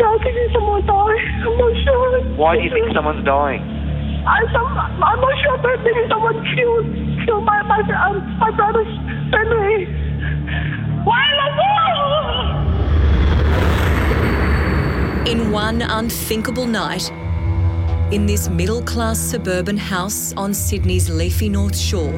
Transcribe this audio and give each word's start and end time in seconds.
Yeah, 0.00 0.16
I 0.16 0.18
think 0.24 0.52
someone 0.54 0.86
died. 0.86 1.20
I'm 1.44 1.58
not 1.58 1.76
sure. 1.84 2.24
Why 2.36 2.56
do 2.56 2.62
you 2.62 2.70
think 2.70 2.90
someone's 2.94 3.22
dying? 3.22 3.60
I, 3.60 4.40
some, 4.50 4.64
I'm 4.64 5.20
not 5.20 5.42
sure, 5.44 5.58
but 5.58 5.76
maybe 5.84 6.08
someone 6.08 6.40
killed, 6.56 6.86
killed 7.26 7.44
my, 7.44 7.60
my, 7.64 7.80
um, 7.80 8.38
my 8.38 8.50
brother's 8.50 8.88
family. 9.30 9.84
Why 11.04 11.20
In 15.26 15.50
one 15.52 15.82
unthinkable 15.82 16.66
night, 16.66 17.10
in 18.10 18.24
this 18.24 18.48
middle 18.48 18.80
class 18.82 19.18
suburban 19.18 19.76
house 19.76 20.32
on 20.34 20.54
Sydney's 20.54 21.10
leafy 21.10 21.50
North 21.50 21.76
Shore, 21.76 22.14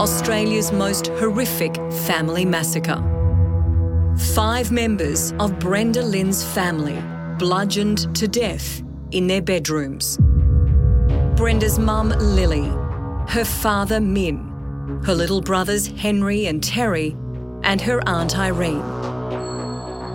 Australia's 0.00 0.72
most 0.72 1.08
horrific 1.08 1.76
family 2.06 2.46
massacre. 2.46 3.17
Five 4.18 4.72
members 4.72 5.32
of 5.38 5.60
Brenda 5.60 6.02
Lin's 6.02 6.44
family 6.44 7.00
bludgeoned 7.38 8.16
to 8.16 8.26
death 8.26 8.82
in 9.12 9.28
their 9.28 9.40
bedrooms. 9.40 10.18
Brenda's 11.36 11.78
mum, 11.78 12.08
Lily, 12.08 12.66
her 13.28 13.44
father, 13.44 14.00
Min, 14.00 14.38
her 15.04 15.14
little 15.14 15.40
brothers, 15.40 15.86
Henry 15.86 16.46
and 16.46 16.60
Terry, 16.60 17.16
and 17.62 17.80
her 17.80 18.00
aunt, 18.08 18.36
Irene. 18.36 18.82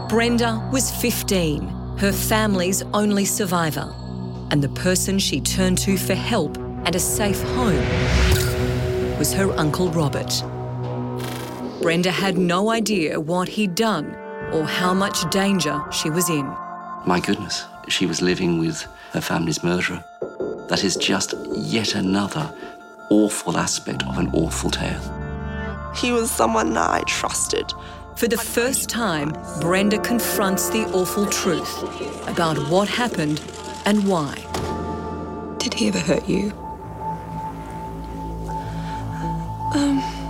Brenda 0.09 0.69
was 0.73 0.91
15, 0.91 1.97
her 1.97 2.11
family's 2.11 2.83
only 2.93 3.23
survivor, 3.23 3.95
and 4.51 4.61
the 4.61 4.69
person 4.69 5.17
she 5.17 5.39
turned 5.39 5.77
to 5.77 5.97
for 5.97 6.13
help 6.13 6.57
and 6.57 6.93
a 6.93 6.99
safe 6.99 7.41
home 7.41 7.79
was 9.17 9.31
her 9.31 9.49
uncle 9.57 9.89
Robert. 9.91 10.43
Brenda 11.83 12.11
had 12.11 12.37
no 12.37 12.71
idea 12.71 13.19
what 13.19 13.49
he'd 13.49 13.75
done 13.75 14.15
or 14.53 14.63
how 14.63 14.93
much 14.93 15.29
danger 15.29 15.83
she 15.91 16.09
was 16.09 16.29
in. 16.29 16.45
My 17.05 17.19
goodness, 17.19 17.65
she 17.89 18.05
was 18.05 18.21
living 18.21 18.57
with 18.57 18.87
her 19.11 19.19
family's 19.19 19.65
murderer. 19.65 20.01
That 20.69 20.85
is 20.85 20.95
just 20.95 21.33
yet 21.51 21.95
another 21.95 22.55
awful 23.09 23.57
aspect 23.57 24.03
of 24.03 24.17
an 24.17 24.29
awful 24.33 24.71
tale. 24.71 25.91
He 25.93 26.13
was 26.13 26.31
someone 26.31 26.73
that 26.73 26.89
I 26.89 27.01
trusted. 27.01 27.73
For 28.15 28.29
the 28.29 28.37
first 28.37 28.89
time, 28.89 29.33
Brenda 29.59 29.99
confronts 29.99 30.69
the 30.69 30.85
awful 30.93 31.25
truth 31.25 31.83
about 32.29 32.57
what 32.69 32.87
happened 32.87 33.41
and 33.85 34.07
why. 34.07 34.35
Did 35.57 35.73
he 35.73 35.89
ever 35.89 35.99
hurt 35.99 36.29
you? 36.29 36.53
Um, 39.75 40.22